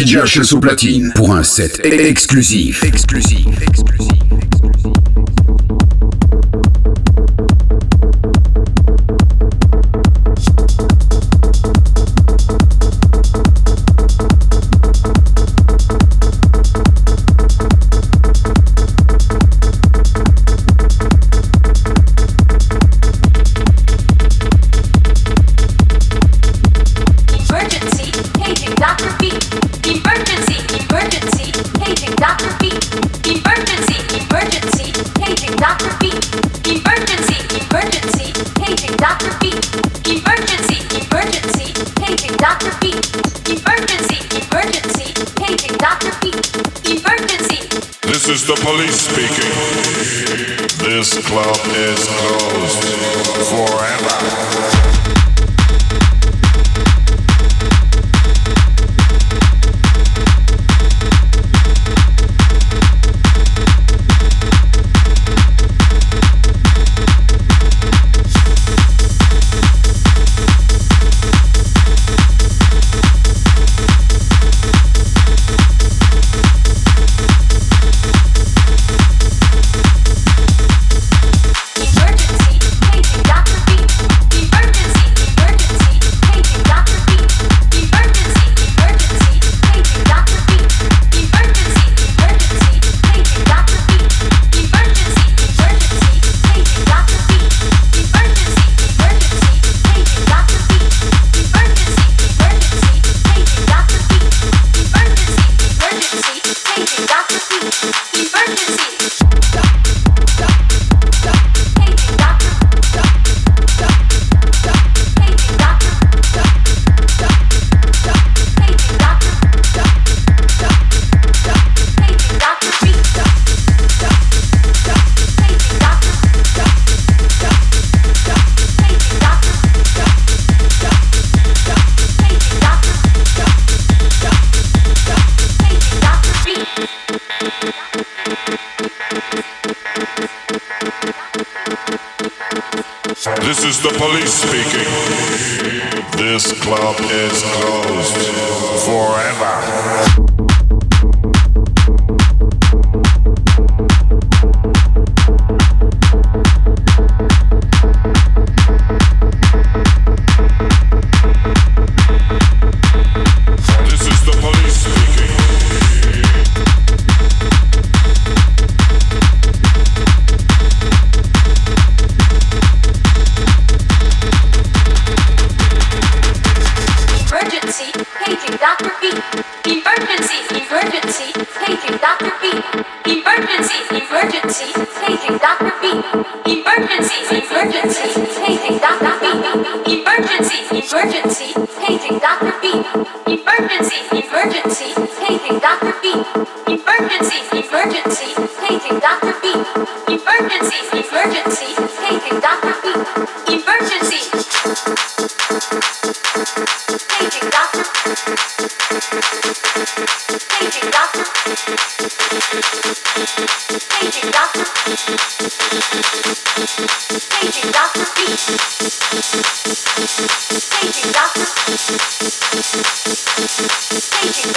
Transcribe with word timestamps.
DJ 0.00 0.16
HS 0.16 0.54
au 0.54 0.60
platine 0.60 1.12
pour 1.14 1.34
un 1.34 1.42
set 1.42 1.78
exclusif. 1.84 2.82
Exclusif. 2.84 3.46
Exclusif. 3.60 4.49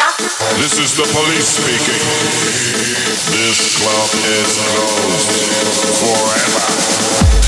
This 0.04 0.80
is 0.80 0.98
the 0.98 1.04
police 1.16 1.48
speaking. 1.48 2.04
This 3.32 3.78
club 3.80 4.10
is 4.36 4.60
closed 4.68 5.32
forever. 6.04 7.43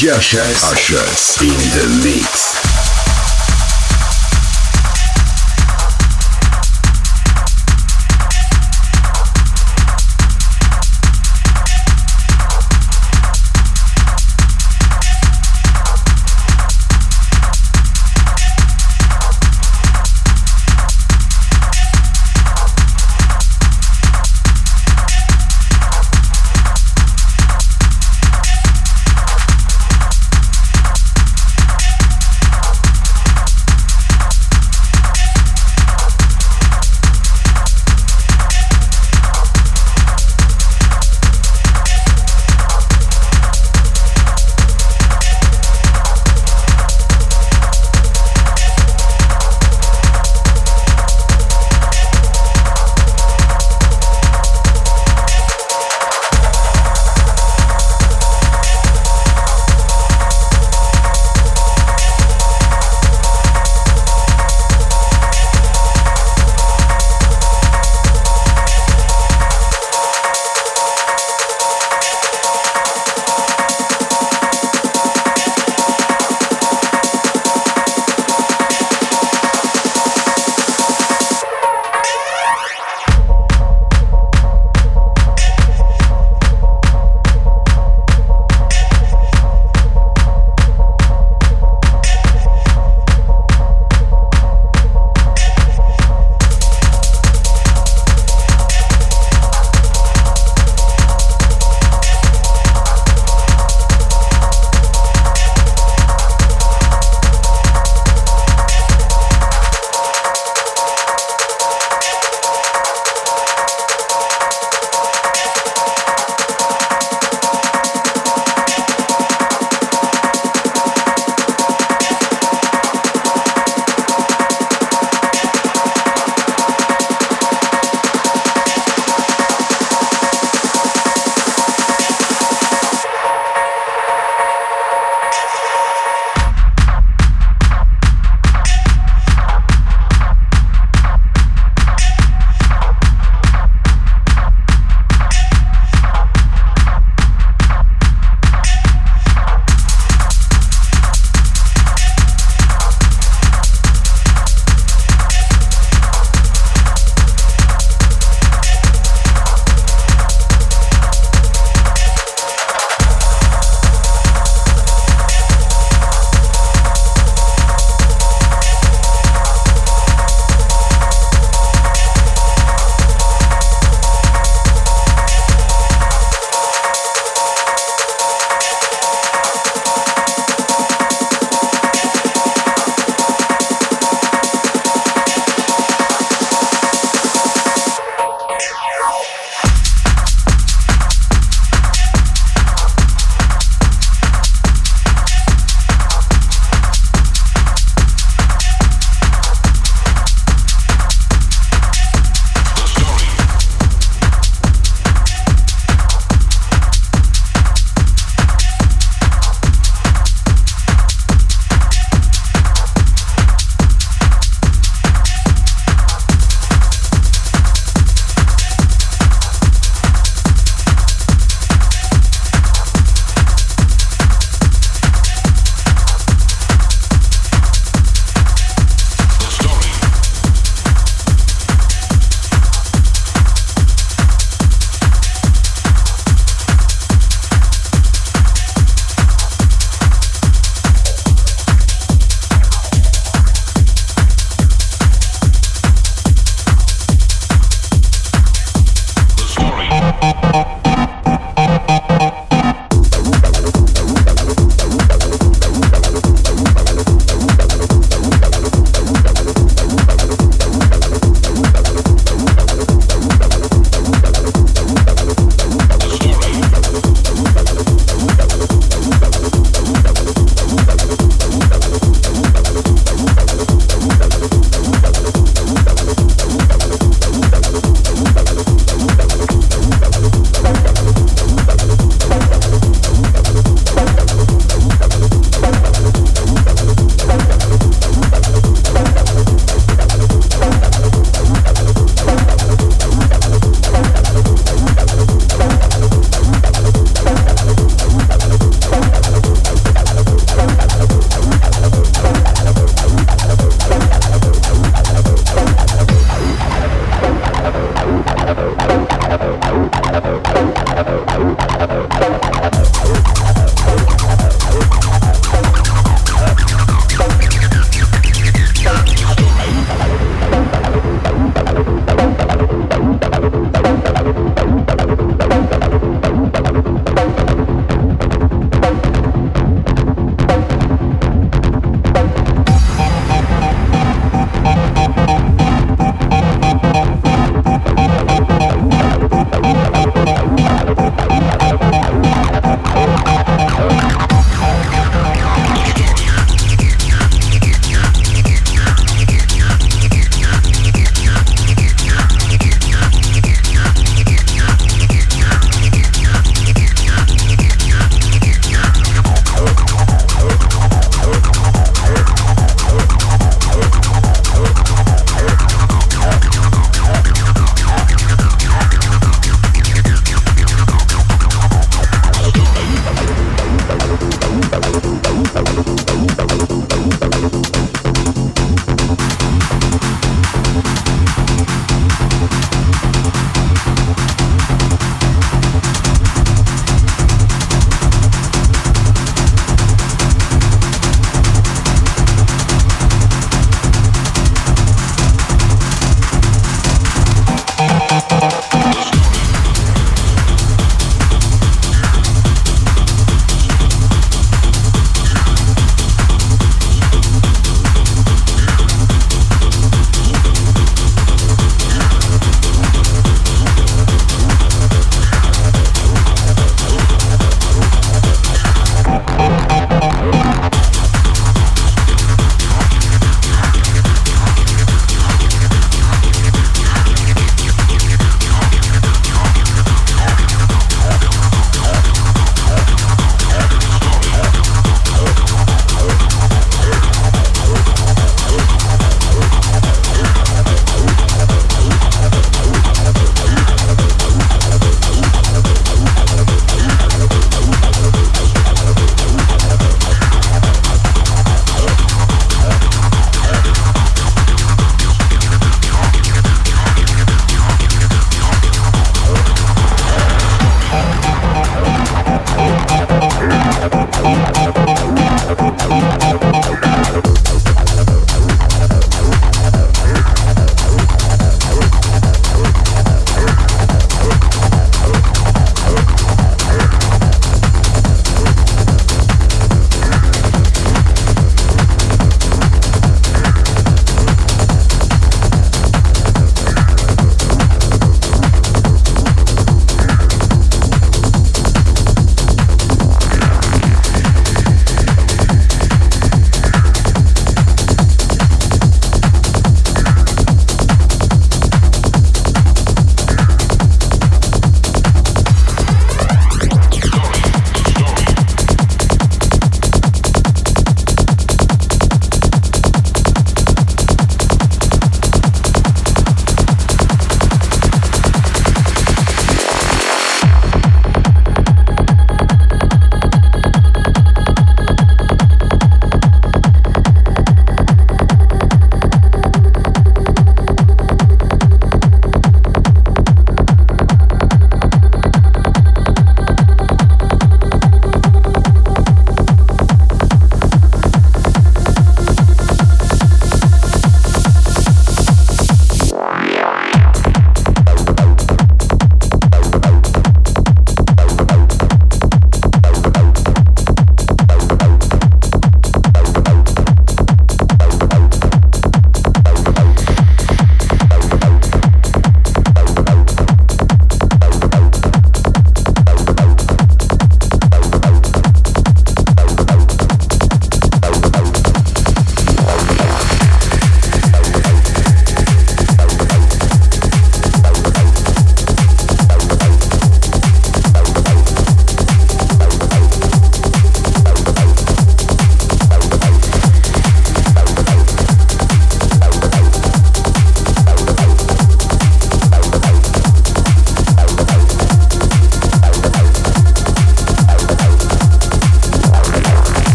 Jascha 0.00 0.40
us 0.96 1.42
in 1.42 1.48
the 1.48 2.00
mix. 2.02 2.49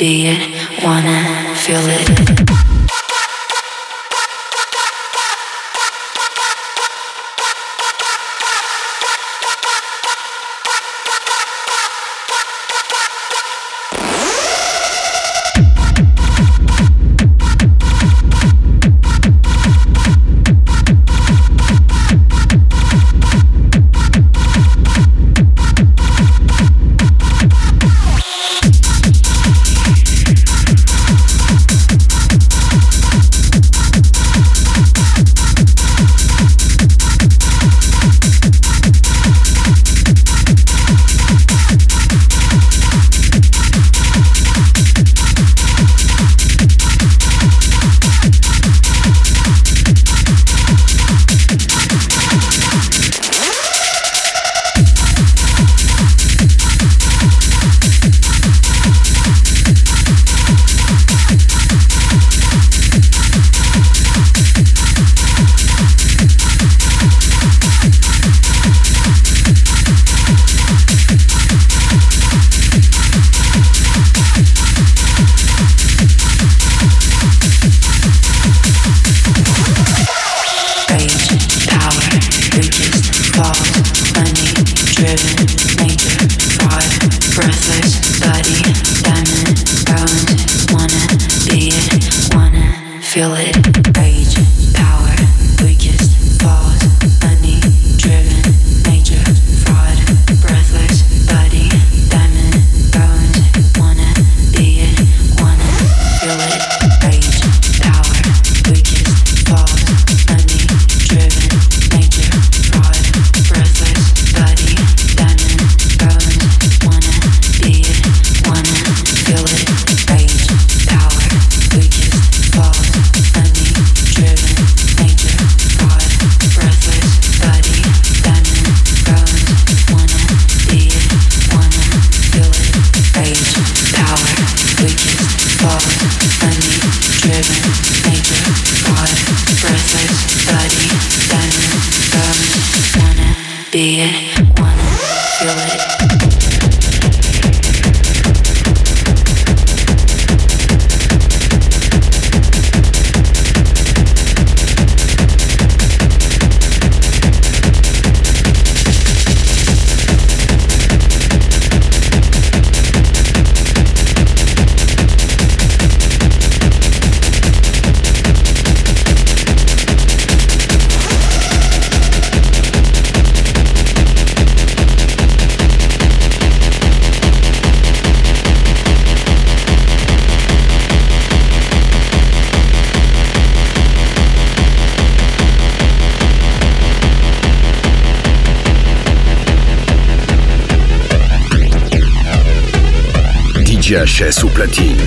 be 0.00 0.28
it, 0.28 0.82
wanna 0.82 1.54
feel 1.56 1.82
it. 1.84 2.59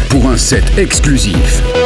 pour 0.09 0.29
un 0.29 0.37
set 0.37 0.63
exclusif. 0.79 1.82